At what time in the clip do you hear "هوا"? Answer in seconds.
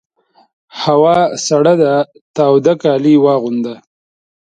0.81-1.17